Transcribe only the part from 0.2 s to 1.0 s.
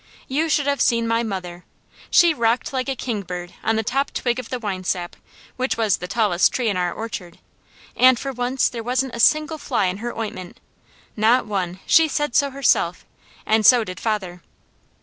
You should have